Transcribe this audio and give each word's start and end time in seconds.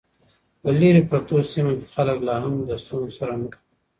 په 0.61 0.69
لیرې 0.79 1.01
پرتو 1.09 1.35
سیمو 1.51 1.73
کې 1.79 1.87
خلک 1.95 2.17
لا 2.27 2.35
هم 2.43 2.53
له 2.67 2.75
ستونزو 2.83 3.11
سره 3.19 3.33
مخ 3.41 3.53
دي. 3.59 3.61